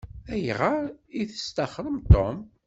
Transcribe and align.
Ayɣer 0.33 0.85
i 1.19 1.23
testaxṛem 1.31 1.97
Tom? 2.11 2.37